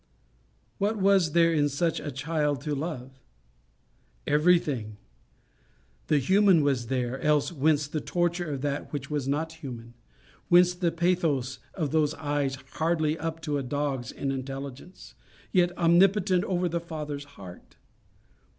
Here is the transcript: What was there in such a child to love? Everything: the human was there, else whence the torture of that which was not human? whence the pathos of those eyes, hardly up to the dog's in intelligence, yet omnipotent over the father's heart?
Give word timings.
What 0.79 0.97
was 0.97 1.33
there 1.33 1.53
in 1.53 1.69
such 1.69 1.99
a 1.99 2.09
child 2.09 2.61
to 2.61 2.73
love? 2.73 3.19
Everything: 4.25 4.97
the 6.07 6.17
human 6.17 6.63
was 6.63 6.87
there, 6.87 7.19
else 7.21 7.51
whence 7.51 7.87
the 7.87 8.01
torture 8.01 8.51
of 8.51 8.61
that 8.61 8.91
which 8.91 9.11
was 9.11 9.27
not 9.27 9.53
human? 9.53 9.93
whence 10.49 10.73
the 10.73 10.91
pathos 10.91 11.59
of 11.75 11.91
those 11.91 12.15
eyes, 12.15 12.55
hardly 12.71 13.15
up 13.19 13.41
to 13.43 13.53
the 13.57 13.61
dog's 13.61 14.11
in 14.11 14.31
intelligence, 14.31 15.13
yet 15.51 15.71
omnipotent 15.77 16.43
over 16.45 16.67
the 16.67 16.81
father's 16.81 17.25
heart? 17.37 17.75